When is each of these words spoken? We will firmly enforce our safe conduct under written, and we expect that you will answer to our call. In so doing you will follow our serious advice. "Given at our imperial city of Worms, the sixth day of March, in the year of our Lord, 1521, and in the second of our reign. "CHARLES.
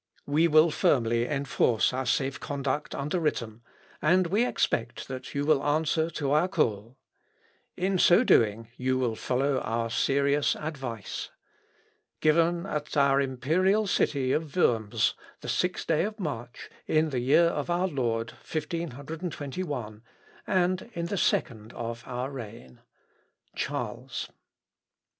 We 0.25 0.47
will 0.47 0.71
firmly 0.71 1.27
enforce 1.27 1.93
our 1.93 2.07
safe 2.07 2.39
conduct 2.39 2.95
under 2.95 3.19
written, 3.19 3.61
and 4.01 4.25
we 4.25 4.43
expect 4.47 5.07
that 5.09 5.35
you 5.35 5.45
will 5.45 5.63
answer 5.63 6.09
to 6.09 6.31
our 6.31 6.47
call. 6.47 6.97
In 7.77 7.99
so 7.99 8.23
doing 8.23 8.69
you 8.77 8.97
will 8.97 9.15
follow 9.15 9.59
our 9.59 9.91
serious 9.91 10.55
advice. 10.55 11.29
"Given 12.19 12.65
at 12.65 12.97
our 12.97 13.21
imperial 13.21 13.85
city 13.85 14.31
of 14.31 14.55
Worms, 14.55 15.13
the 15.41 15.47
sixth 15.47 15.85
day 15.85 16.03
of 16.03 16.19
March, 16.19 16.71
in 16.87 17.11
the 17.11 17.19
year 17.19 17.43
of 17.49 17.69
our 17.69 17.87
Lord, 17.87 18.31
1521, 18.43 20.01
and 20.47 20.89
in 20.95 21.05
the 21.05 21.15
second 21.17 21.73
of 21.73 22.01
our 22.07 22.31
reign. 22.31 22.79
"CHARLES. 23.55 24.29